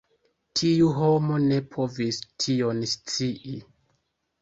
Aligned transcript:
Tiu 0.59 0.87
homo 1.01 1.37
ne 1.45 1.61
povis 1.77 2.21
tion 2.47 2.83
scii. 2.97 3.59